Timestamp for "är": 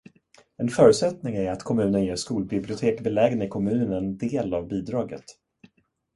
1.35-1.51